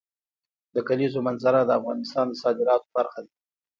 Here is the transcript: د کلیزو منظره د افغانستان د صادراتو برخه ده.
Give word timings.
د 0.75 0.77
کلیزو 0.87 1.19
منظره 1.27 1.59
د 1.65 1.71
افغانستان 1.79 2.25
د 2.29 2.33
صادراتو 2.43 2.87
برخه 2.97 3.19
ده. 3.25 3.31